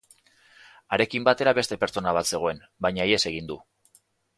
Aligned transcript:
Harekin 0.97 1.27
batera 1.29 1.55
beste 1.59 1.79
pertsona 1.85 2.17
bat 2.21 2.33
zegoen, 2.33 2.67
baina 2.87 3.11
ihes 3.15 3.25
egin 3.35 3.53
du. 3.55 3.65